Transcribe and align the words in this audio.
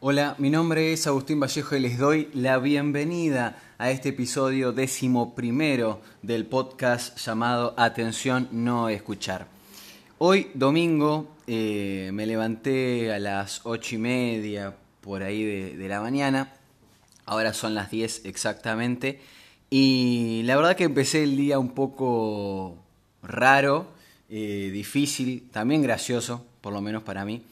Hola, 0.00 0.36
mi 0.38 0.48
nombre 0.48 0.92
es 0.92 1.08
Agustín 1.08 1.40
Vallejo 1.40 1.74
y 1.74 1.80
les 1.80 1.98
doy 1.98 2.28
la 2.32 2.58
bienvenida 2.58 3.60
a 3.78 3.90
este 3.90 4.10
episodio 4.10 4.70
décimo 4.70 5.34
primero 5.34 6.00
del 6.22 6.46
podcast 6.46 7.18
llamado 7.18 7.74
Atención 7.76 8.48
No 8.52 8.88
Escuchar. 8.88 9.48
Hoy, 10.18 10.52
domingo, 10.54 11.34
eh, 11.48 12.10
me 12.12 12.26
levanté 12.26 13.12
a 13.12 13.18
las 13.18 13.62
ocho 13.64 13.96
y 13.96 13.98
media 13.98 14.72
por 15.00 15.24
ahí 15.24 15.42
de, 15.74 15.88
la 15.88 16.00
mañana. 16.00 16.52
Ahora 17.26 17.52
son 17.52 17.74
las 17.74 17.90
10 17.90 18.24
exactamente. 18.24 19.20
Y 19.68 20.42
la 20.44 20.54
verdad 20.54 20.76
que 20.76 20.84
empecé 20.84 21.24
el 21.24 21.36
día 21.36 21.58
un 21.58 21.70
poco 21.70 22.78
raro, 23.24 23.88
eh, 24.30 24.70
difícil, 24.72 25.48
también 25.50 25.82
gracioso, 25.82 26.46
por 26.60 26.72
lo 26.72 26.80
menos 26.80 27.02
para 27.02 27.24
mí. 27.24 27.42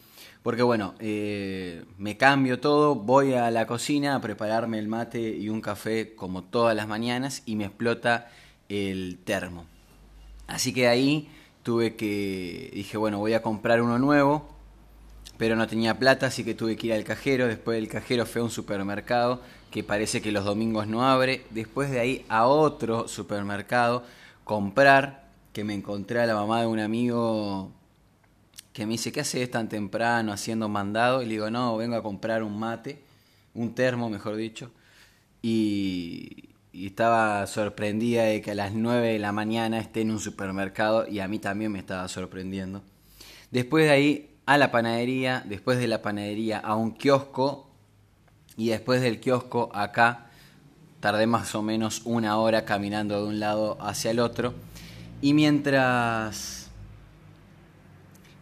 Porque 0.46 0.62
bueno, 0.62 0.94
eh, 1.00 1.84
me 1.98 2.16
cambio 2.16 2.60
todo, 2.60 2.94
voy 2.94 3.34
a 3.34 3.50
la 3.50 3.66
cocina 3.66 4.14
a 4.14 4.20
prepararme 4.20 4.78
el 4.78 4.86
mate 4.86 5.18
y 5.18 5.48
un 5.48 5.60
café 5.60 6.14
como 6.14 6.44
todas 6.44 6.76
las 6.76 6.86
mañanas 6.86 7.42
y 7.46 7.56
me 7.56 7.64
explota 7.64 8.28
el 8.68 9.18
termo. 9.24 9.66
Así 10.46 10.72
que 10.72 10.86
ahí 10.86 11.28
tuve 11.64 11.96
que, 11.96 12.70
dije, 12.72 12.96
bueno, 12.96 13.18
voy 13.18 13.32
a 13.32 13.42
comprar 13.42 13.82
uno 13.82 13.98
nuevo, 13.98 14.48
pero 15.36 15.56
no 15.56 15.66
tenía 15.66 15.98
plata, 15.98 16.28
así 16.28 16.44
que 16.44 16.54
tuve 16.54 16.76
que 16.76 16.86
ir 16.86 16.92
al 16.92 17.02
cajero. 17.02 17.48
Después 17.48 17.74
del 17.80 17.88
cajero 17.88 18.24
fue 18.24 18.40
a 18.40 18.44
un 18.44 18.50
supermercado 18.52 19.42
que 19.72 19.82
parece 19.82 20.22
que 20.22 20.30
los 20.30 20.44
domingos 20.44 20.86
no 20.86 21.04
abre. 21.04 21.44
Después 21.50 21.90
de 21.90 21.98
ahí 21.98 22.24
a 22.28 22.46
otro 22.46 23.08
supermercado, 23.08 24.04
comprar, 24.44 25.26
que 25.52 25.64
me 25.64 25.74
encontré 25.74 26.20
a 26.20 26.26
la 26.26 26.36
mamá 26.36 26.60
de 26.60 26.68
un 26.68 26.78
amigo 26.78 27.72
que 28.76 28.84
me 28.84 28.92
dice, 28.92 29.10
¿qué 29.10 29.20
haces 29.20 29.50
tan 29.50 29.70
temprano 29.70 30.34
haciendo 30.34 30.68
mandado? 30.68 31.22
Y 31.22 31.24
le 31.24 31.30
digo, 31.30 31.48
no, 31.48 31.78
vengo 31.78 31.96
a 31.96 32.02
comprar 32.02 32.42
un 32.42 32.58
mate, 32.58 33.02
un 33.54 33.74
termo, 33.74 34.10
mejor 34.10 34.36
dicho. 34.36 34.70
Y, 35.40 36.50
estaba 36.74 37.46
sorprendida 37.46 38.24
de 38.24 38.42
que 38.42 38.50
a 38.50 38.54
las 38.54 38.74
9 38.74 39.14
de 39.14 39.18
la 39.18 39.32
mañana 39.32 39.78
esté 39.78 40.02
en 40.02 40.10
un 40.10 40.20
supermercado 40.20 41.08
y 41.08 41.20
a 41.20 41.26
mí 41.26 41.38
también 41.38 41.72
me 41.72 41.78
estaba 41.78 42.06
sorprendiendo. 42.06 42.82
Después 43.50 43.86
de 43.86 43.92
ahí 43.92 44.30
a 44.44 44.58
la 44.58 44.70
panadería, 44.70 45.42
después 45.46 45.78
de 45.78 45.88
la 45.88 46.02
panadería 46.02 46.58
a 46.58 46.74
un 46.74 46.90
kiosco 46.90 47.70
y 48.58 48.68
después 48.68 49.00
del 49.00 49.20
kiosco 49.20 49.70
acá 49.72 50.26
tardé 51.00 51.26
más 51.26 51.54
o 51.54 51.62
menos 51.62 52.02
una 52.04 52.36
hora 52.36 52.66
caminando 52.66 53.22
de 53.22 53.26
un 53.26 53.40
lado 53.40 53.78
hacia 53.80 54.10
el 54.10 54.18
otro. 54.18 54.52
Y 55.22 55.32
mientras 55.32 56.65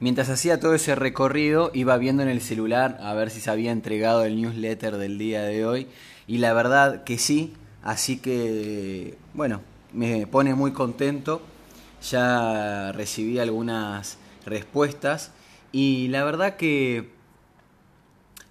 Mientras 0.00 0.28
hacía 0.28 0.60
todo 0.60 0.74
ese 0.74 0.94
recorrido, 0.94 1.70
iba 1.72 1.96
viendo 1.96 2.22
en 2.22 2.28
el 2.28 2.40
celular 2.40 2.98
a 3.00 3.14
ver 3.14 3.30
si 3.30 3.40
se 3.40 3.50
había 3.50 3.70
entregado 3.70 4.24
el 4.24 4.36
newsletter 4.36 4.96
del 4.96 5.18
día 5.18 5.42
de 5.42 5.64
hoy. 5.64 5.86
Y 6.26 6.38
la 6.38 6.52
verdad 6.52 7.04
que 7.04 7.16
sí, 7.18 7.54
así 7.82 8.18
que, 8.18 9.16
bueno, 9.34 9.60
me 9.92 10.26
pone 10.26 10.54
muy 10.54 10.72
contento. 10.72 11.42
Ya 12.10 12.92
recibí 12.92 13.38
algunas 13.38 14.18
respuestas 14.44 15.32
y 15.72 16.08
la 16.08 16.22
verdad 16.24 16.56
que 16.56 17.10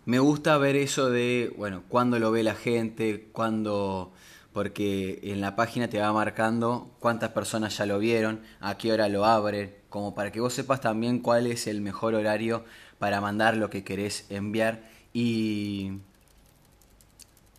me 0.06 0.20
gusta 0.20 0.58
ver 0.58 0.76
eso 0.76 1.10
de, 1.10 1.54
bueno, 1.58 1.84
cuándo 1.88 2.20
lo 2.20 2.32
ve 2.32 2.44
la 2.44 2.56
gente, 2.56 3.30
cuándo 3.32 4.12
porque 4.54 5.20
en 5.24 5.42
la 5.42 5.56
página 5.56 5.90
te 5.90 6.00
va 6.00 6.14
marcando 6.14 6.92
cuántas 7.00 7.32
personas 7.32 7.78
ya 7.78 7.86
lo 7.86 8.00
vieron, 8.00 8.42
a 8.60 8.78
qué 8.78 8.92
hora 8.94 9.10
lo 9.10 9.26
abre, 9.26 9.82
como 9.94 10.16
para 10.16 10.32
que 10.32 10.40
vos 10.40 10.52
sepas 10.52 10.82
también 10.82 11.20
cuál 11.20 11.46
es 11.46 11.68
el 11.68 11.80
mejor 11.80 12.16
horario 12.16 12.66
para 12.98 13.22
mandar 13.22 13.56
lo 13.56 13.70
que 13.70 13.84
querés 13.84 14.26
enviar 14.32 14.80
y 15.14 15.92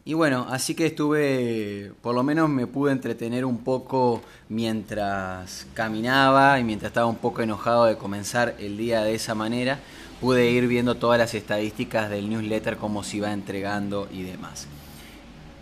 y 0.05 0.15
bueno, 0.15 0.45
así 0.51 0.75
que 0.75 0.87
estuve, 0.87 1.93
por 2.03 2.13
lo 2.13 2.25
menos 2.25 2.51
me 2.51 2.67
pude 2.67 2.91
entretener 2.91 3.45
un 3.45 3.59
poco 3.59 4.21
mientras 4.49 5.69
caminaba 5.75 6.59
y 6.59 6.65
mientras 6.65 6.91
estaba 6.91 7.07
un 7.07 7.17
poco 7.17 7.41
enojado 7.41 7.85
de 7.85 7.97
comenzar 7.97 8.57
el 8.59 8.77
día 8.79 9.05
de 9.05 9.15
esa 9.15 9.37
manera, 9.37 9.79
pude 10.21 10.51
ir 10.51 10.67
viendo 10.67 10.97
todas 10.97 11.19
las 11.19 11.35
estadísticas 11.35 12.11
del 12.11 12.29
newsletter, 12.29 12.79
cómo 12.79 13.05
se 13.05 13.19
iba 13.19 13.33
entregando 13.33 14.09
y 14.13 14.25
demás. 14.25 14.67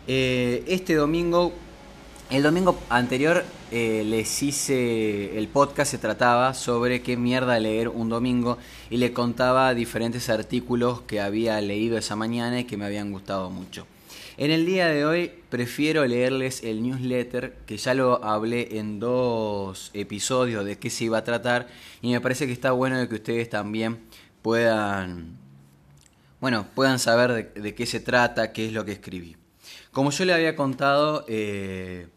Eh, 0.08 0.64
este 0.66 0.94
domingo, 0.94 1.52
el 2.32 2.42
domingo 2.42 2.80
anterior 2.88 3.44
eh, 3.70 4.04
les 4.06 4.42
hice 4.42 5.36
el 5.36 5.48
podcast, 5.48 5.90
se 5.90 5.98
trataba 5.98 6.54
sobre 6.54 7.02
qué 7.02 7.18
mierda 7.18 7.60
leer 7.60 7.90
un 7.90 8.08
domingo 8.08 8.56
y 8.88 8.96
le 8.96 9.12
contaba 9.12 9.74
diferentes 9.74 10.30
artículos 10.30 11.02
que 11.02 11.20
había 11.20 11.60
leído 11.60 11.98
esa 11.98 12.16
mañana 12.16 12.60
y 12.60 12.64
que 12.64 12.78
me 12.78 12.86
habían 12.86 13.12
gustado 13.12 13.50
mucho. 13.50 13.86
En 14.38 14.50
el 14.50 14.64
día 14.64 14.88
de 14.88 15.04
hoy 15.04 15.30
prefiero 15.50 16.06
leerles 16.06 16.64
el 16.64 16.82
newsletter, 16.82 17.52
que 17.66 17.76
ya 17.76 17.92
lo 17.92 18.24
hablé 18.24 18.78
en 18.78 18.98
dos 18.98 19.90
episodios 19.92 20.64
de 20.64 20.78
qué 20.78 20.88
se 20.88 21.04
iba 21.04 21.18
a 21.18 21.24
tratar, 21.24 21.68
y 22.00 22.12
me 22.12 22.20
parece 22.22 22.46
que 22.46 22.54
está 22.54 22.72
bueno 22.72 22.98
de 22.98 23.08
que 23.10 23.16
ustedes 23.16 23.50
también 23.50 24.00
puedan, 24.40 25.36
bueno, 26.40 26.64
puedan 26.74 26.98
saber 26.98 27.52
de 27.52 27.74
qué 27.74 27.84
se 27.84 28.00
trata, 28.00 28.54
qué 28.54 28.68
es 28.68 28.72
lo 28.72 28.86
que 28.86 28.92
escribí. 28.92 29.36
Como 29.90 30.10
yo 30.10 30.24
le 30.24 30.32
había 30.32 30.56
contado, 30.56 31.26
eh, 31.28 32.08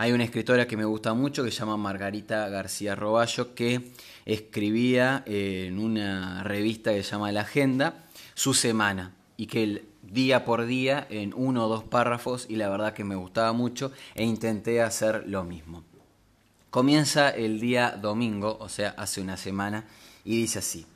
hay 0.00 0.12
una 0.12 0.24
escritora 0.24 0.66
que 0.66 0.78
me 0.78 0.86
gusta 0.86 1.12
mucho 1.12 1.44
que 1.44 1.50
se 1.50 1.58
llama 1.58 1.76
Margarita 1.76 2.48
García 2.48 2.94
Roballo 2.94 3.54
que 3.54 3.92
escribía 4.24 5.22
en 5.26 5.78
una 5.78 6.42
revista 6.42 6.94
que 6.94 7.02
se 7.02 7.10
llama 7.10 7.30
La 7.32 7.42
Agenda 7.42 8.06
su 8.32 8.54
semana 8.54 9.12
y 9.36 9.46
que 9.46 9.84
día 10.00 10.46
por 10.46 10.64
día 10.64 11.06
en 11.10 11.34
uno 11.34 11.66
o 11.66 11.68
dos 11.68 11.84
párrafos 11.84 12.46
y 12.48 12.56
la 12.56 12.70
verdad 12.70 12.94
que 12.94 13.04
me 13.04 13.14
gustaba 13.14 13.52
mucho 13.52 13.92
e 14.14 14.24
intenté 14.24 14.80
hacer 14.80 15.24
lo 15.26 15.44
mismo. 15.44 15.84
Comienza 16.70 17.28
el 17.28 17.60
día 17.60 17.90
domingo, 17.90 18.56
o 18.58 18.70
sea, 18.70 18.94
hace 18.96 19.20
una 19.20 19.36
semana, 19.36 19.84
y 20.24 20.38
dice 20.38 20.60
así. 20.60 20.86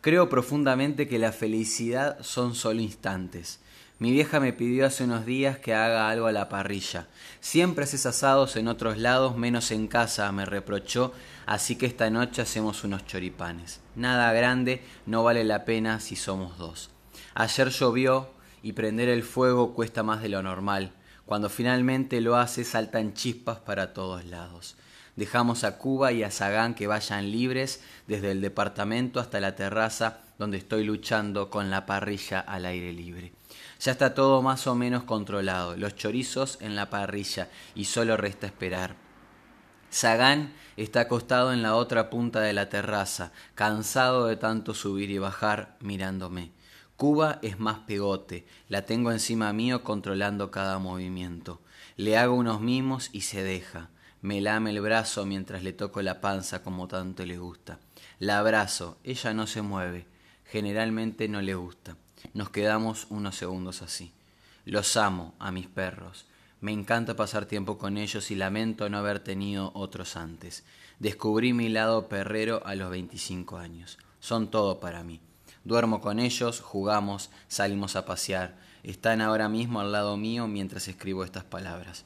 Creo 0.00 0.28
profundamente 0.28 1.08
que 1.08 1.18
la 1.18 1.32
felicidad 1.32 2.22
son 2.22 2.54
solo 2.54 2.80
instantes. 2.80 3.58
Mi 4.00 4.10
vieja 4.10 4.40
me 4.40 4.52
pidió 4.52 4.86
hace 4.86 5.04
unos 5.04 5.24
días 5.24 5.58
que 5.58 5.72
haga 5.72 6.08
algo 6.08 6.26
a 6.26 6.32
la 6.32 6.48
parrilla. 6.48 7.06
Siempre 7.40 7.84
haces 7.84 8.06
asados 8.06 8.56
en 8.56 8.66
otros 8.66 8.98
lados, 8.98 9.36
menos 9.36 9.70
en 9.70 9.86
casa, 9.86 10.32
me 10.32 10.44
reprochó, 10.44 11.12
así 11.46 11.76
que 11.76 11.86
esta 11.86 12.10
noche 12.10 12.42
hacemos 12.42 12.82
unos 12.82 13.06
choripanes. 13.06 13.80
Nada 13.94 14.32
grande, 14.32 14.82
no 15.06 15.22
vale 15.22 15.44
la 15.44 15.64
pena 15.64 16.00
si 16.00 16.16
somos 16.16 16.58
dos. 16.58 16.90
Ayer 17.34 17.68
llovió 17.68 18.30
y 18.64 18.72
prender 18.72 19.08
el 19.08 19.22
fuego 19.22 19.74
cuesta 19.74 20.02
más 20.02 20.22
de 20.22 20.28
lo 20.28 20.42
normal. 20.42 20.90
Cuando 21.24 21.48
finalmente 21.48 22.20
lo 22.20 22.36
hace 22.36 22.64
saltan 22.64 23.14
chispas 23.14 23.58
para 23.58 23.92
todos 23.92 24.24
lados. 24.24 24.74
Dejamos 25.14 25.62
a 25.62 25.78
Cuba 25.78 26.10
y 26.10 26.24
a 26.24 26.32
Sagán 26.32 26.74
que 26.74 26.88
vayan 26.88 27.30
libres 27.30 27.80
desde 28.08 28.32
el 28.32 28.40
departamento 28.40 29.20
hasta 29.20 29.38
la 29.38 29.54
terraza 29.54 30.18
donde 30.38 30.58
estoy 30.58 30.82
luchando 30.82 31.48
con 31.48 31.70
la 31.70 31.86
parrilla 31.86 32.40
al 32.40 32.66
aire 32.66 32.92
libre. 32.92 33.32
Ya 33.80 33.92
está 33.92 34.14
todo 34.14 34.42
más 34.42 34.66
o 34.66 34.74
menos 34.74 35.04
controlado, 35.04 35.76
los 35.76 35.94
chorizos 35.96 36.58
en 36.60 36.76
la 36.76 36.90
parrilla 36.90 37.48
y 37.74 37.84
solo 37.84 38.16
resta 38.16 38.46
esperar. 38.46 38.96
Sagán 39.90 40.52
está 40.76 41.02
acostado 41.02 41.52
en 41.52 41.62
la 41.62 41.76
otra 41.76 42.10
punta 42.10 42.40
de 42.40 42.52
la 42.52 42.68
terraza, 42.68 43.32
cansado 43.54 44.26
de 44.26 44.36
tanto 44.36 44.74
subir 44.74 45.10
y 45.10 45.18
bajar, 45.18 45.76
mirándome. 45.80 46.50
Cuba 46.96 47.38
es 47.42 47.58
más 47.58 47.78
pegote, 47.80 48.46
la 48.68 48.82
tengo 48.82 49.12
encima 49.12 49.52
mío 49.52 49.82
controlando 49.82 50.50
cada 50.50 50.78
movimiento. 50.78 51.60
Le 51.96 52.16
hago 52.16 52.34
unos 52.34 52.60
mimos 52.60 53.10
y 53.12 53.22
se 53.22 53.42
deja. 53.42 53.90
Me 54.20 54.40
lame 54.40 54.70
el 54.70 54.80
brazo 54.80 55.26
mientras 55.26 55.62
le 55.62 55.72
toco 55.72 56.02
la 56.02 56.20
panza 56.20 56.62
como 56.62 56.88
tanto 56.88 57.24
le 57.24 57.38
gusta. 57.38 57.78
La 58.18 58.38
abrazo, 58.38 58.98
ella 59.04 59.34
no 59.34 59.46
se 59.46 59.62
mueve, 59.62 60.06
generalmente 60.44 61.28
no 61.28 61.42
le 61.42 61.54
gusta. 61.54 61.96
Nos 62.32 62.50
quedamos 62.50 63.06
unos 63.10 63.36
segundos 63.36 63.82
así. 63.82 64.12
Los 64.64 64.96
amo 64.96 65.34
a 65.38 65.52
mis 65.52 65.66
perros. 65.66 66.26
Me 66.60 66.72
encanta 66.72 67.14
pasar 67.14 67.44
tiempo 67.44 67.76
con 67.76 67.98
ellos 67.98 68.30
y 68.30 68.34
lamento 68.34 68.88
no 68.88 68.98
haber 68.98 69.20
tenido 69.20 69.70
otros 69.74 70.16
antes. 70.16 70.64
Descubrí 70.98 71.52
mi 71.52 71.68
lado 71.68 72.08
perrero 72.08 72.62
a 72.64 72.74
los 72.74 72.90
25 72.90 73.58
años. 73.58 73.98
Son 74.20 74.50
todo 74.50 74.80
para 74.80 75.02
mí. 75.02 75.20
Duermo 75.64 76.00
con 76.00 76.18
ellos, 76.18 76.60
jugamos, 76.60 77.30
salimos 77.48 77.96
a 77.96 78.06
pasear. 78.06 78.54
Están 78.82 79.20
ahora 79.20 79.48
mismo 79.48 79.80
al 79.80 79.92
lado 79.92 80.16
mío 80.16 80.46
mientras 80.46 80.88
escribo 80.88 81.24
estas 81.24 81.44
palabras. 81.44 82.04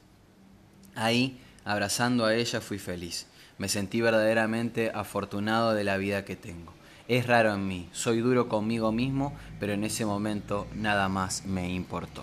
Ahí, 0.95 1.41
abrazando 1.65 2.25
a 2.25 2.35
ella, 2.35 2.61
fui 2.61 2.79
feliz. 2.79 3.27
Me 3.59 3.69
sentí 3.69 4.01
verdaderamente 4.01 4.91
afortunado 4.95 5.75
de 5.75 5.85
la 5.85 5.97
vida 5.97 6.25
que 6.25 6.37
tengo. 6.37 6.78
Es 7.09 7.27
raro 7.27 7.55
en 7.55 7.67
mí, 7.67 7.89
soy 7.91 8.21
duro 8.21 8.51
conmigo 8.51 8.93
mismo, 8.93 9.35
pero 9.59 9.73
en 9.73 9.83
ese 9.83 10.05
momento 10.05 10.67
nada 10.75 11.09
más 11.09 11.47
me 11.47 11.71
importó. 11.71 12.23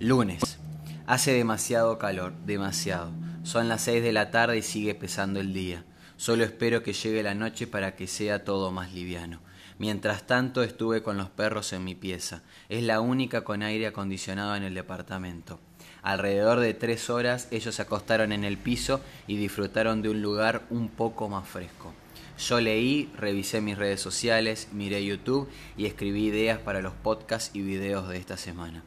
Lunes. 0.00 0.58
Hace 1.06 1.32
demasiado 1.32 1.96
calor, 1.96 2.32
demasiado. 2.44 3.12
Son 3.44 3.68
las 3.68 3.82
seis 3.82 4.02
de 4.02 4.12
la 4.12 4.32
tarde 4.32 4.58
y 4.58 4.62
sigue 4.62 4.96
pesando 4.96 5.38
el 5.38 5.54
día. 5.54 5.84
Solo 6.16 6.42
espero 6.42 6.82
que 6.82 6.92
llegue 6.92 7.22
la 7.22 7.36
noche 7.36 7.68
para 7.68 7.94
que 7.94 8.08
sea 8.08 8.42
todo 8.42 8.72
más 8.72 8.92
liviano. 8.92 9.38
Mientras 9.78 10.26
tanto 10.26 10.64
estuve 10.64 11.04
con 11.04 11.16
los 11.16 11.30
perros 11.30 11.72
en 11.72 11.84
mi 11.84 11.94
pieza. 11.94 12.42
Es 12.68 12.82
la 12.82 13.00
única 13.00 13.44
con 13.44 13.62
aire 13.62 13.86
acondicionado 13.86 14.56
en 14.56 14.64
el 14.64 14.74
departamento. 14.74 15.60
Alrededor 16.02 16.58
de 16.58 16.74
tres 16.74 17.10
horas 17.10 17.46
ellos 17.52 17.76
se 17.76 17.82
acostaron 17.82 18.32
en 18.32 18.42
el 18.42 18.58
piso 18.58 19.00
y 19.28 19.36
disfrutaron 19.36 20.02
de 20.02 20.08
un 20.08 20.20
lugar 20.20 20.62
un 20.68 20.88
poco 20.88 21.28
más 21.28 21.46
fresco. 21.46 21.94
Yo 22.40 22.58
leí, 22.58 23.12
revisé 23.18 23.60
mis 23.60 23.76
redes 23.76 24.00
sociales, 24.00 24.68
miré 24.72 25.04
YouTube 25.04 25.46
y 25.76 25.84
escribí 25.84 26.28
ideas 26.28 26.58
para 26.58 26.80
los 26.80 26.94
podcasts 26.94 27.50
y 27.52 27.60
videos 27.60 28.08
de 28.08 28.16
esta 28.16 28.38
semana. 28.38 28.82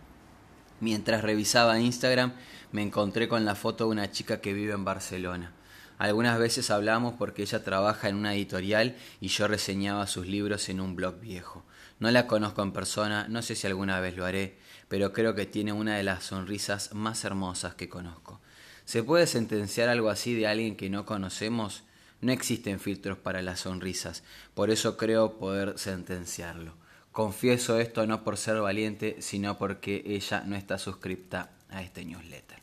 Mientras 0.79 1.21
revisaba 1.21 1.79
Instagram 1.79 2.33
me 2.71 2.81
encontré 2.81 3.27
con 3.27 3.45
la 3.45 3.53
foto 3.53 3.83
de 3.83 3.91
una 3.91 4.09
chica 4.09 4.41
que 4.41 4.53
vive 4.53 4.73
en 4.73 4.83
Barcelona. 4.83 5.51
Algunas 5.99 6.39
veces 6.39 6.71
hablamos 6.71 7.13
porque 7.13 7.43
ella 7.43 7.63
trabaja 7.63 8.09
en 8.09 8.15
una 8.15 8.33
editorial 8.33 8.95
y 9.21 9.27
yo 9.27 9.47
reseñaba 9.47 10.07
sus 10.07 10.25
libros 10.25 10.67
en 10.69 10.81
un 10.81 10.95
blog 10.95 11.19
viejo. 11.19 11.63
No 11.99 12.09
la 12.09 12.25
conozco 12.25 12.63
en 12.63 12.73
persona, 12.73 13.27
no 13.29 13.43
sé 13.43 13.55
si 13.55 13.67
alguna 13.67 13.99
vez 13.99 14.17
lo 14.17 14.25
haré, 14.25 14.57
pero 14.87 15.13
creo 15.13 15.35
que 15.35 15.45
tiene 15.45 15.73
una 15.73 15.95
de 15.95 16.03
las 16.03 16.23
sonrisas 16.23 16.95
más 16.95 17.23
hermosas 17.23 17.75
que 17.75 17.87
conozco. 17.87 18.41
¿Se 18.83 19.03
puede 19.03 19.27
sentenciar 19.27 19.89
algo 19.89 20.09
así 20.09 20.33
de 20.33 20.47
alguien 20.47 20.75
que 20.75 20.89
no 20.89 21.05
conocemos? 21.05 21.83
No 22.23 22.31
existen 22.31 22.79
filtros 22.79 23.17
para 23.17 23.41
las 23.41 23.59
sonrisas, 23.59 24.23
por 24.53 24.69
eso 24.69 24.95
creo 24.95 25.33
poder 25.33 25.77
sentenciarlo. 25.77 26.71
Confieso 27.11 27.79
esto 27.79 28.07
no 28.07 28.23
por 28.23 28.37
ser 28.37 28.61
valiente, 28.61 29.17
sino 29.19 29.57
porque 29.57 30.01
ella 30.05 30.41
no 30.45 30.55
está 30.55 30.77
suscripta 30.77 31.49
a 31.69 31.81
este 31.81 32.05
newsletter. 32.05 32.59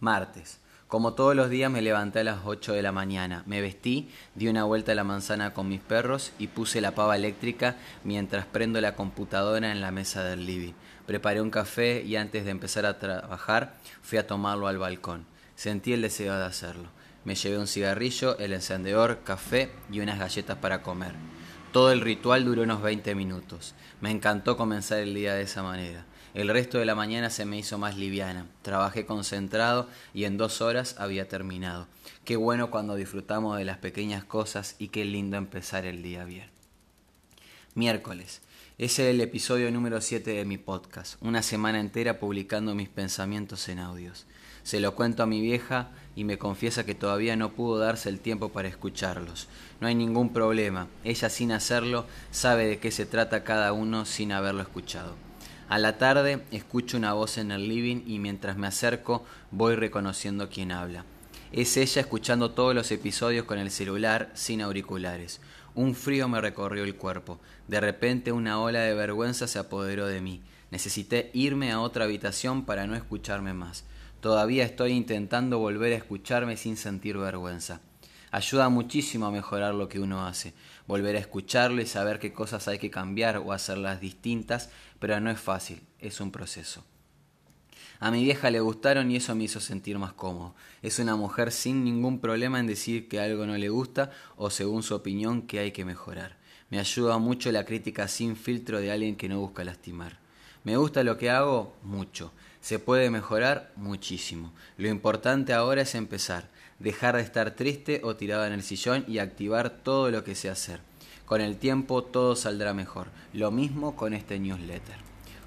Martes. 0.00 0.58
Como 0.88 1.12
todos 1.12 1.36
los 1.36 1.50
días 1.50 1.70
me 1.70 1.82
levanté 1.82 2.20
a 2.20 2.24
las 2.24 2.38
8 2.46 2.72
de 2.72 2.80
la 2.80 2.92
mañana, 2.92 3.42
me 3.44 3.60
vestí, 3.60 4.08
di 4.34 4.48
una 4.48 4.64
vuelta 4.64 4.92
a 4.92 4.94
la 4.94 5.04
manzana 5.04 5.52
con 5.52 5.68
mis 5.68 5.82
perros 5.82 6.32
y 6.38 6.46
puse 6.46 6.80
la 6.80 6.94
pava 6.94 7.14
eléctrica 7.14 7.76
mientras 8.04 8.46
prendo 8.46 8.80
la 8.80 8.94
computadora 8.94 9.70
en 9.70 9.82
la 9.82 9.90
mesa 9.90 10.24
del 10.24 10.46
living. 10.46 10.72
Preparé 11.04 11.42
un 11.42 11.50
café 11.50 12.02
y 12.02 12.16
antes 12.16 12.46
de 12.46 12.52
empezar 12.52 12.86
a 12.86 12.98
trabajar 12.98 13.74
fui 14.00 14.16
a 14.16 14.26
tomarlo 14.26 14.66
al 14.66 14.78
balcón. 14.78 15.26
Sentí 15.56 15.92
el 15.92 16.00
deseo 16.00 16.38
de 16.38 16.44
hacerlo. 16.46 16.88
Me 17.24 17.34
llevé 17.34 17.58
un 17.58 17.66
cigarrillo, 17.66 18.38
el 18.38 18.52
encendedor, 18.52 19.22
café 19.24 19.70
y 19.90 20.00
unas 20.00 20.18
galletas 20.18 20.58
para 20.58 20.82
comer. 20.82 21.14
Todo 21.72 21.90
el 21.90 22.02
ritual 22.02 22.44
duró 22.44 22.62
unos 22.62 22.82
20 22.82 23.14
minutos. 23.14 23.74
Me 24.00 24.10
encantó 24.10 24.56
comenzar 24.56 24.98
el 24.98 25.14
día 25.14 25.34
de 25.34 25.42
esa 25.42 25.62
manera. 25.62 26.06
El 26.34 26.48
resto 26.48 26.78
de 26.78 26.84
la 26.84 26.94
mañana 26.94 27.30
se 27.30 27.44
me 27.44 27.58
hizo 27.58 27.78
más 27.78 27.96
liviana. 27.96 28.46
Trabajé 28.62 29.06
concentrado 29.06 29.88
y 30.12 30.24
en 30.24 30.36
dos 30.36 30.60
horas 30.60 30.96
había 30.98 31.28
terminado. 31.28 31.86
Qué 32.24 32.36
bueno 32.36 32.70
cuando 32.70 32.96
disfrutamos 32.96 33.56
de 33.56 33.64
las 33.64 33.78
pequeñas 33.78 34.24
cosas 34.24 34.76
y 34.78 34.88
qué 34.88 35.04
lindo 35.04 35.36
empezar 35.36 35.86
el 35.86 36.02
día 36.02 36.24
bien. 36.24 36.50
Miércoles. 37.74 38.42
Ese 38.78 39.08
es 39.08 39.14
el 39.14 39.20
episodio 39.20 39.70
número 39.70 40.00
7 40.00 40.32
de 40.32 40.44
mi 40.44 40.58
podcast. 40.58 41.20
Una 41.22 41.42
semana 41.42 41.80
entera 41.80 42.18
publicando 42.18 42.74
mis 42.74 42.88
pensamientos 42.88 43.68
en 43.68 43.78
audios. 43.78 44.26
Se 44.64 44.80
lo 44.80 44.94
cuento 44.94 45.22
a 45.22 45.26
mi 45.26 45.42
vieja 45.42 45.90
y 46.16 46.24
me 46.24 46.38
confiesa 46.38 46.86
que 46.86 46.94
todavía 46.94 47.36
no 47.36 47.52
pudo 47.52 47.78
darse 47.78 48.08
el 48.08 48.18
tiempo 48.18 48.48
para 48.48 48.66
escucharlos. 48.66 49.46
No 49.80 49.88
hay 49.88 49.94
ningún 49.94 50.32
problema. 50.32 50.88
Ella 51.04 51.28
sin 51.28 51.52
hacerlo 51.52 52.06
sabe 52.30 52.66
de 52.66 52.78
qué 52.78 52.90
se 52.90 53.04
trata 53.04 53.44
cada 53.44 53.74
uno 53.74 54.06
sin 54.06 54.32
haberlo 54.32 54.62
escuchado. 54.62 55.16
A 55.68 55.78
la 55.78 55.98
tarde 55.98 56.42
escucho 56.50 56.96
una 56.96 57.12
voz 57.12 57.36
en 57.36 57.50
el 57.50 57.68
living 57.68 58.04
y 58.06 58.18
mientras 58.18 58.56
me 58.56 58.66
acerco 58.66 59.24
voy 59.50 59.76
reconociendo 59.76 60.48
quién 60.48 60.72
habla. 60.72 61.04
Es 61.52 61.76
ella 61.76 62.00
escuchando 62.00 62.52
todos 62.52 62.74
los 62.74 62.90
episodios 62.90 63.44
con 63.44 63.58
el 63.58 63.70
celular 63.70 64.30
sin 64.34 64.62
auriculares. 64.62 65.40
Un 65.74 65.94
frío 65.94 66.26
me 66.26 66.40
recorrió 66.40 66.84
el 66.84 66.96
cuerpo. 66.96 67.38
De 67.68 67.80
repente 67.80 68.32
una 68.32 68.60
ola 68.60 68.80
de 68.80 68.94
vergüenza 68.94 69.46
se 69.46 69.58
apoderó 69.58 70.06
de 70.06 70.22
mí. 70.22 70.40
Necesité 70.70 71.30
irme 71.34 71.70
a 71.70 71.80
otra 71.80 72.04
habitación 72.04 72.64
para 72.64 72.86
no 72.86 72.94
escucharme 72.94 73.52
más. 73.52 73.84
Todavía 74.24 74.64
estoy 74.64 74.92
intentando 74.92 75.58
volver 75.58 75.92
a 75.92 75.96
escucharme 75.96 76.56
sin 76.56 76.78
sentir 76.78 77.18
vergüenza. 77.18 77.82
Ayuda 78.30 78.70
muchísimo 78.70 79.26
a 79.26 79.30
mejorar 79.30 79.74
lo 79.74 79.86
que 79.86 80.00
uno 80.00 80.26
hace 80.26 80.54
volver 80.86 81.16
a 81.16 81.18
escucharlo 81.18 81.82
y 81.82 81.86
saber 81.86 82.18
qué 82.18 82.32
cosas 82.32 82.66
hay 82.66 82.78
que 82.78 82.88
cambiar 82.88 83.36
o 83.36 83.52
hacerlas 83.52 84.00
distintas, 84.00 84.70
pero 84.98 85.20
no 85.20 85.30
es 85.30 85.38
fácil, 85.38 85.82
es 85.98 86.22
un 86.22 86.30
proceso. 86.30 86.82
A 88.00 88.10
mi 88.10 88.24
vieja 88.24 88.50
le 88.50 88.60
gustaron 88.60 89.10
y 89.10 89.16
eso 89.16 89.34
me 89.34 89.44
hizo 89.44 89.60
sentir 89.60 89.98
más 89.98 90.14
cómodo. 90.14 90.54
Es 90.80 90.98
una 90.98 91.16
mujer 91.16 91.52
sin 91.52 91.84
ningún 91.84 92.18
problema 92.18 92.58
en 92.58 92.66
decir 92.66 93.08
que 93.08 93.20
algo 93.20 93.44
no 93.44 93.58
le 93.58 93.68
gusta 93.68 94.10
o 94.38 94.48
según 94.48 94.82
su 94.82 94.94
opinión 94.94 95.42
que 95.42 95.58
hay 95.58 95.72
que 95.72 95.84
mejorar. 95.84 96.38
Me 96.70 96.78
ayuda 96.78 97.18
mucho 97.18 97.52
la 97.52 97.66
crítica 97.66 98.08
sin 98.08 98.36
filtro 98.36 98.80
de 98.80 98.90
alguien 98.90 99.16
que 99.16 99.28
no 99.28 99.40
busca 99.40 99.64
lastimar. 99.64 100.24
¿Me 100.64 100.78
gusta 100.78 101.04
lo 101.04 101.18
que 101.18 101.28
hago? 101.28 101.76
Mucho. 101.82 102.32
¿Se 102.64 102.78
puede 102.78 103.10
mejorar? 103.10 103.70
Muchísimo. 103.76 104.50
Lo 104.78 104.88
importante 104.88 105.52
ahora 105.52 105.82
es 105.82 105.94
empezar 105.94 106.48
dejar 106.78 107.16
de 107.16 107.20
estar 107.20 107.50
triste 107.50 108.00
o 108.04 108.16
tirado 108.16 108.46
en 108.46 108.54
el 108.54 108.62
sillón 108.62 109.04
y 109.06 109.18
activar 109.18 109.68
todo 109.68 110.10
lo 110.10 110.24
que 110.24 110.34
sé 110.34 110.48
hacer. 110.48 110.80
Con 111.26 111.42
el 111.42 111.58
tiempo 111.58 112.04
todo 112.04 112.34
saldrá 112.36 112.72
mejor. 112.72 113.08
Lo 113.34 113.50
mismo 113.50 113.96
con 113.96 114.14
este 114.14 114.38
newsletter. 114.38 114.96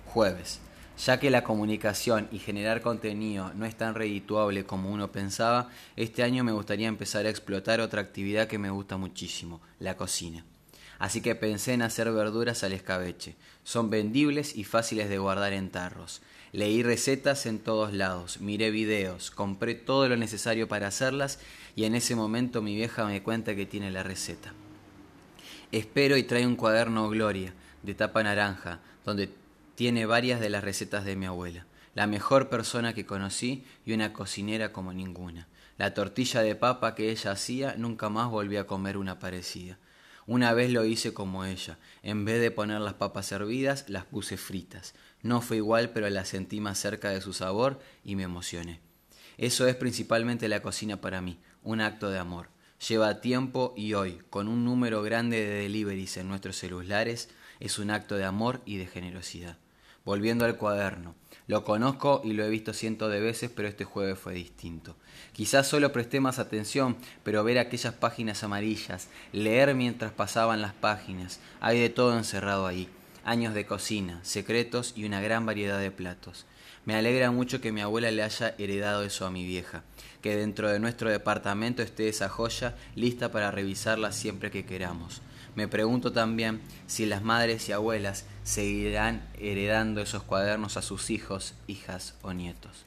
Jueves. 0.05 0.59
Ya 1.03 1.19
que 1.19 1.31
la 1.31 1.43
comunicación 1.43 2.27
y 2.31 2.37
generar 2.37 2.81
contenido 2.81 3.51
no 3.55 3.65
es 3.65 3.75
tan 3.75 3.95
redituable 3.95 4.65
como 4.65 4.91
uno 4.91 5.11
pensaba, 5.11 5.71
este 5.95 6.21
año 6.21 6.43
me 6.43 6.51
gustaría 6.51 6.87
empezar 6.87 7.25
a 7.25 7.31
explotar 7.31 7.81
otra 7.81 7.99
actividad 7.99 8.47
que 8.47 8.59
me 8.59 8.69
gusta 8.69 8.95
muchísimo, 8.95 9.59
la 9.79 9.97
cocina. 9.97 10.45
Así 10.99 11.21
que 11.21 11.35
pensé 11.35 11.73
en 11.73 11.81
hacer 11.81 12.11
verduras 12.11 12.63
al 12.63 12.73
escabeche. 12.73 13.35
Son 13.63 13.89
vendibles 13.89 14.55
y 14.55 14.63
fáciles 14.63 15.09
de 15.09 15.17
guardar 15.17 15.53
en 15.53 15.69
tarros. 15.69 16.21
Leí 16.53 16.81
recetas 16.81 17.45
en 17.45 17.59
todos 17.59 17.93
lados, 17.93 18.39
miré 18.39 18.71
videos, 18.71 19.31
compré 19.31 19.75
todo 19.75 20.07
lo 20.07 20.15
necesario 20.15 20.67
para 20.67 20.87
hacerlas 20.87 21.39
y 21.75 21.83
en 21.83 21.93
ese 21.93 22.15
momento 22.15 22.61
mi 22.61 22.75
vieja 22.75 23.05
me 23.05 23.21
cuenta 23.21 23.55
que 23.55 23.65
tiene 23.65 23.91
la 23.91 24.01
receta. 24.01 24.53
Espero 25.71 26.15
y 26.15 26.23
trae 26.23 26.47
un 26.47 26.55
cuaderno 26.55 27.09
Gloria, 27.09 27.53
de 27.83 27.93
tapa 27.93 28.23
naranja, 28.23 28.79
donde 29.05 29.29
tiene 29.75 30.05
varias 30.05 30.39
de 30.39 30.49
las 30.49 30.63
recetas 30.63 31.03
de 31.03 31.17
mi 31.17 31.25
abuela, 31.25 31.65
la 31.93 32.07
mejor 32.07 32.49
persona 32.49 32.93
que 32.93 33.05
conocí 33.05 33.65
y 33.85 33.93
una 33.93 34.13
cocinera 34.13 34.71
como 34.71 34.93
ninguna. 34.93 35.47
La 35.77 35.93
tortilla 35.93 36.41
de 36.41 36.55
papa 36.55 36.95
que 36.95 37.11
ella 37.11 37.31
hacía 37.31 37.75
nunca 37.77 38.09
más 38.09 38.31
volví 38.31 38.57
a 38.57 38.65
comer 38.65 38.97
una 38.97 39.19
parecida. 39.19 39.77
Una 40.27 40.53
vez 40.53 40.71
lo 40.71 40.83
hice 40.83 41.13
como 41.13 41.45
ella. 41.45 41.79
En 42.03 42.25
vez 42.25 42.41
de 42.41 42.51
poner 42.51 42.81
las 42.81 42.95
papas 42.95 43.31
hervidas, 43.31 43.85
las 43.87 44.03
puse 44.03 44.35
fritas. 44.35 44.93
No 45.21 45.41
fue 45.41 45.55
igual, 45.57 45.91
pero 45.91 46.09
la 46.09 46.25
sentí 46.25 46.59
más 46.59 46.77
cerca 46.77 47.09
de 47.11 47.21
su 47.21 47.31
sabor 47.31 47.79
y 48.03 48.17
me 48.17 48.23
emocioné. 48.23 48.81
Eso 49.37 49.67
es 49.67 49.75
principalmente 49.77 50.49
la 50.49 50.61
cocina 50.61 50.99
para 50.99 51.21
mí, 51.21 51.39
un 51.63 51.79
acto 51.79 52.09
de 52.09 52.19
amor. 52.19 52.49
Lleva 52.89 53.21
tiempo 53.21 53.73
y 53.77 53.93
hoy, 53.93 54.19
con 54.29 54.49
un 54.49 54.65
número 54.65 55.01
grande 55.01 55.37
de 55.37 55.61
deliveries 55.61 56.17
en 56.17 56.27
nuestros 56.27 56.57
celulares, 56.57 57.29
es 57.61 57.79
un 57.79 57.89
acto 57.89 58.15
de 58.15 58.25
amor 58.25 58.61
y 58.65 58.75
de 58.75 58.85
generosidad. 58.85 59.57
Volviendo 60.07 60.45
al 60.45 60.55
cuaderno, 60.55 61.15
lo 61.47 61.65
conozco 61.65 62.21
y 62.23 62.31
lo 62.31 62.45
he 62.45 62.49
visto 62.49 62.71
cientos 62.71 63.11
de 63.11 63.19
veces, 63.19 63.51
pero 63.53 63.67
este 63.67 63.83
jueves 63.83 64.17
fue 64.17 64.33
distinto. 64.33 64.95
Quizás 65.33 65.67
solo 65.67 65.91
presté 65.91 66.21
más 66.21 66.39
atención, 66.39 66.95
pero 67.23 67.43
ver 67.43 67.59
aquellas 67.59 67.93
páginas 67.93 68.41
amarillas, 68.41 69.09
leer 69.33 69.75
mientras 69.75 70.13
pasaban 70.13 70.61
las 70.61 70.71
páginas, 70.71 71.41
hay 71.59 71.81
de 71.81 71.89
todo 71.89 72.17
encerrado 72.17 72.67
ahí. 72.67 72.87
Años 73.25 73.53
de 73.53 73.65
cocina, 73.65 74.21
secretos 74.23 74.93
y 74.95 75.03
una 75.03 75.19
gran 75.19 75.45
variedad 75.45 75.77
de 75.77 75.91
platos. 75.91 76.45
Me 76.85 76.95
alegra 76.95 77.29
mucho 77.31 77.59
que 77.59 77.73
mi 77.73 77.81
abuela 77.81 78.09
le 78.09 78.23
haya 78.23 78.55
heredado 78.57 79.03
eso 79.03 79.25
a 79.25 79.29
mi 79.29 79.45
vieja, 79.45 79.83
que 80.21 80.37
dentro 80.37 80.69
de 80.69 80.79
nuestro 80.79 81.09
departamento 81.09 81.83
esté 81.83 82.07
esa 82.07 82.29
joya 82.29 82.77
lista 82.95 83.29
para 83.29 83.51
revisarla 83.51 84.13
siempre 84.13 84.51
que 84.51 84.65
queramos. 84.65 85.21
Me 85.57 85.67
pregunto 85.67 86.11
también 86.11 86.61
si 86.85 87.07
las 87.07 87.23
madres 87.23 87.67
y 87.67 87.71
abuelas 87.71 88.25
seguirán 88.43 89.27
heredando 89.39 90.01
esos 90.01 90.21
cuadernos 90.21 90.77
a 90.77 90.83
sus 90.83 91.09
hijos, 91.09 91.55
hijas 91.65 92.13
o 92.21 92.31
nietos. 92.31 92.85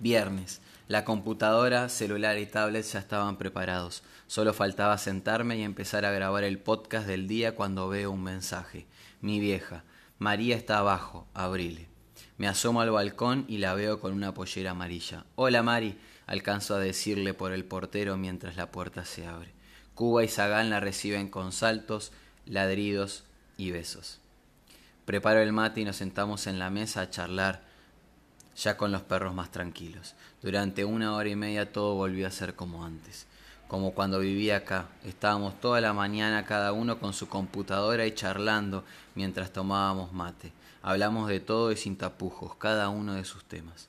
Viernes. 0.00 0.60
La 0.88 1.04
computadora, 1.04 1.88
celular 1.88 2.36
y 2.38 2.46
tablet 2.46 2.84
ya 2.84 2.98
estaban 2.98 3.36
preparados. 3.36 4.02
Solo 4.26 4.54
faltaba 4.54 4.98
sentarme 4.98 5.56
y 5.56 5.62
empezar 5.62 6.04
a 6.04 6.10
grabar 6.10 6.42
el 6.42 6.58
podcast 6.58 7.06
del 7.06 7.28
día 7.28 7.54
cuando 7.54 7.88
veo 7.88 8.10
un 8.10 8.24
mensaje. 8.24 8.84
Mi 9.20 9.38
vieja. 9.38 9.84
María 10.18 10.56
está 10.56 10.78
abajo. 10.78 11.28
Abrile. 11.32 11.86
Me 12.38 12.48
asomo 12.48 12.80
al 12.80 12.90
balcón 12.90 13.44
y 13.46 13.58
la 13.58 13.74
veo 13.74 14.00
con 14.00 14.14
una 14.14 14.34
pollera 14.34 14.72
amarilla. 14.72 15.26
Hola 15.36 15.62
Mari, 15.62 15.96
alcanzo 16.26 16.74
a 16.74 16.80
decirle 16.80 17.34
por 17.34 17.52
el 17.52 17.64
portero 17.64 18.16
mientras 18.16 18.56
la 18.56 18.72
puerta 18.72 19.04
se 19.04 19.28
abre. 19.28 19.55
Cuba 19.96 20.22
y 20.22 20.28
Zagán 20.28 20.68
la 20.68 20.78
reciben 20.78 21.30
con 21.30 21.52
saltos, 21.52 22.12
ladridos 22.44 23.24
y 23.56 23.70
besos. 23.70 24.18
Preparo 25.06 25.40
el 25.40 25.54
mate 25.54 25.80
y 25.80 25.84
nos 25.86 25.96
sentamos 25.96 26.46
en 26.46 26.58
la 26.58 26.68
mesa 26.68 27.00
a 27.00 27.08
charlar, 27.08 27.62
ya 28.58 28.76
con 28.76 28.92
los 28.92 29.00
perros 29.00 29.34
más 29.34 29.50
tranquilos. 29.50 30.14
Durante 30.42 30.84
una 30.84 31.16
hora 31.16 31.30
y 31.30 31.34
media 31.34 31.72
todo 31.72 31.94
volvió 31.94 32.26
a 32.26 32.30
ser 32.30 32.54
como 32.54 32.84
antes. 32.84 33.26
como 33.68 33.94
cuando 33.94 34.20
vivía 34.20 34.58
acá. 34.58 34.86
Estábamos 35.02 35.58
toda 35.60 35.80
la 35.80 35.94
mañana 35.94 36.44
cada 36.44 36.72
uno 36.72 37.00
con 37.00 37.14
su 37.14 37.28
computadora 37.28 38.06
y 38.06 38.14
charlando 38.14 38.84
mientras 39.14 39.50
tomábamos 39.50 40.12
mate. 40.12 40.52
Hablamos 40.82 41.26
de 41.28 41.40
todo 41.40 41.72
y 41.72 41.76
sin 41.76 41.96
tapujos, 41.96 42.54
cada 42.56 42.90
uno 42.90 43.14
de 43.14 43.24
sus 43.24 43.44
temas. 43.44 43.88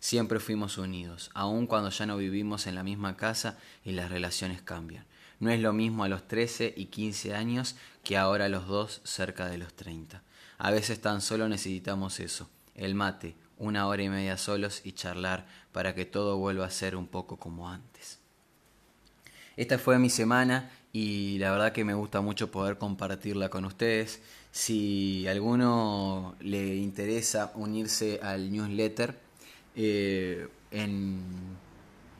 Siempre 0.00 0.40
fuimos 0.40 0.78
unidos, 0.78 1.30
aun 1.32 1.68
cuando 1.68 1.90
ya 1.90 2.06
no 2.06 2.16
vivimos 2.16 2.66
en 2.66 2.74
la 2.74 2.82
misma 2.82 3.16
casa 3.16 3.56
y 3.84 3.92
las 3.92 4.10
relaciones 4.10 4.60
cambian. 4.60 5.06
No 5.40 5.50
es 5.50 5.60
lo 5.60 5.72
mismo 5.72 6.04
a 6.04 6.08
los 6.08 6.26
13 6.28 6.74
y 6.76 6.86
15 6.86 7.34
años 7.34 7.76
que 8.02 8.16
ahora 8.16 8.46
a 8.46 8.48
los 8.48 8.66
dos 8.66 9.00
cerca 9.04 9.46
de 9.46 9.58
los 9.58 9.74
30. 9.74 10.22
A 10.58 10.70
veces 10.70 11.00
tan 11.00 11.20
solo 11.20 11.48
necesitamos 11.48 12.20
eso, 12.20 12.48
el 12.74 12.94
mate, 12.94 13.36
una 13.58 13.86
hora 13.86 14.02
y 14.02 14.08
media 14.08 14.36
solos 14.36 14.82
y 14.84 14.92
charlar 14.92 15.46
para 15.72 15.94
que 15.94 16.04
todo 16.04 16.36
vuelva 16.36 16.66
a 16.66 16.70
ser 16.70 16.96
un 16.96 17.06
poco 17.06 17.36
como 17.36 17.68
antes. 17.68 18.20
Esta 19.56 19.78
fue 19.78 19.98
mi 19.98 20.10
semana 20.10 20.70
y 20.92 21.38
la 21.38 21.50
verdad 21.50 21.72
que 21.72 21.84
me 21.84 21.94
gusta 21.94 22.20
mucho 22.20 22.50
poder 22.50 22.78
compartirla 22.78 23.48
con 23.48 23.64
ustedes. 23.64 24.20
Si 24.50 25.26
a 25.26 25.32
alguno 25.32 26.36
le 26.40 26.76
interesa 26.76 27.52
unirse 27.54 28.20
al 28.22 28.50
newsletter, 28.52 29.16
eh, 29.76 30.48
en 30.70 31.20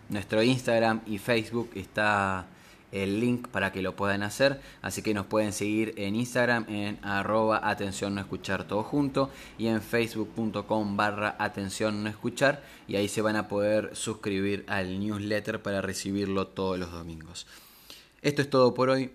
nuestro 0.09 0.43
Instagram 0.43 1.03
y 1.07 1.19
Facebook 1.19 1.71
está 1.75 2.47
el 2.95 3.21
link 3.21 3.49
para 3.49 3.73
que 3.73 3.83
lo 3.83 3.97
puedan 3.97 4.23
hacer. 4.23 4.61
Así 4.81 5.03
que 5.03 5.13
nos 5.13 5.27
pueden 5.27 5.53
seguir 5.53 5.95
en 5.97 6.15
Instagram 6.15 6.67
en 6.69 6.99
arroba 7.05 7.61
atención 7.69 8.15
no 8.15 8.21
escuchar 8.21 8.65
todo 8.65 8.83
junto 8.83 9.31
y 9.59 9.67
en 9.67 9.83
facebook.com 9.83 10.97
barra 10.97 11.37
atención 11.39 12.03
no 12.03 12.09
escuchar 12.09 12.63
y 12.87 12.97
ahí 12.97 13.09
se 13.09 13.21
van 13.21 13.37
a 13.37 13.49
poder 13.49 13.95
suscribir 13.95 14.65
al 14.69 15.01
newsletter 15.01 15.61
para 15.61 15.83
recibirlo 15.83 16.47
todos 16.47 16.79
los 16.79 16.93
domingos. 16.93 17.47
Esto 18.23 18.43
es 18.43 18.49
todo 18.49 18.73
por 18.73 18.91
hoy. 18.91 19.11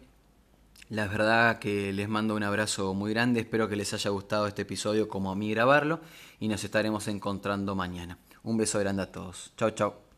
La 0.89 1.07
verdad 1.07 1.59
que 1.59 1.93
les 1.93 2.09
mando 2.09 2.35
un 2.35 2.43
abrazo 2.43 2.93
muy 2.95 3.13
grande, 3.13 3.41
espero 3.41 3.69
que 3.69 3.75
les 3.75 3.93
haya 3.93 4.09
gustado 4.09 4.47
este 4.47 4.63
episodio 4.63 5.07
como 5.07 5.31
a 5.31 5.35
mí 5.35 5.51
grabarlo 5.51 5.99
y 6.39 6.47
nos 6.47 6.63
estaremos 6.63 7.07
encontrando 7.07 7.75
mañana. 7.75 8.17
Un 8.43 8.57
beso 8.57 8.79
grande 8.79 9.03
a 9.03 9.11
todos. 9.11 9.51
Chao, 9.55 9.69
chao. 9.71 9.99